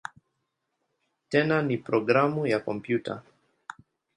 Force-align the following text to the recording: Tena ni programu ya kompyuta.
Tena 1.29 1.61
ni 1.61 1.77
programu 1.77 2.47
ya 2.47 2.59
kompyuta. 2.59 3.23